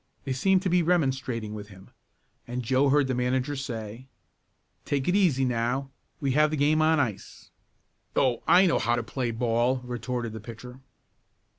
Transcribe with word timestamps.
They 0.23 0.33
seemed 0.33 0.63
to 0.63 0.67
be 0.69 0.81
remonstrating 0.81 1.53
with 1.53 1.67
him, 1.67 1.91
and 2.47 2.63
Joe 2.63 2.89
heard 2.89 3.05
the 3.05 3.13
manager 3.13 3.55
say: 3.55 4.07
"Take 4.83 5.07
it 5.07 5.15
easy 5.15 5.45
now; 5.45 5.91
we 6.19 6.31
have 6.31 6.49
the 6.49 6.57
game 6.57 6.81
on 6.81 6.99
ice." 6.99 7.51
"Oh, 8.15 8.41
I 8.47 8.65
know 8.65 8.79
how 8.79 8.95
to 8.95 9.03
play 9.03 9.29
ball," 9.29 9.77
retorted 9.85 10.33
the 10.33 10.39
pitcher. 10.39 10.79